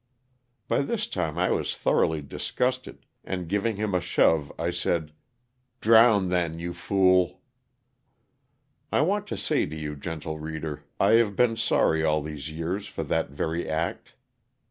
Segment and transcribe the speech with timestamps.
[0.67, 5.11] By this time I was thoroughly disgusted, and giving him a shove, I said,
[5.79, 7.39] "drown then you fool."
[8.91, 12.29] I want to say to you, gentle reader, I have been sorry LOSS OF THE
[12.31, 12.35] SULTANA.
[12.35, 14.15] 51 all these years for that very act.